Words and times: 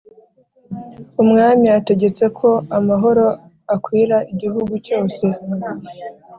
umwami 1.21 1.67
ategetse 1.79 2.23
ko 2.37 2.49
amahoro 2.77 3.25
akwira 3.75 4.17
igihugu 4.31 4.73
cyose. 4.85 5.23